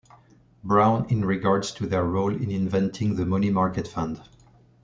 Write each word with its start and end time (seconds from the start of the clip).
Brown 0.63 1.05
in 1.11 1.23
regards 1.23 1.71
to 1.73 1.85
their 1.85 2.03
role 2.03 2.33
in 2.33 2.49
inventing 2.49 3.17
the 3.17 3.25
money 3.27 3.51
market 3.51 3.87
fund. 3.87 4.19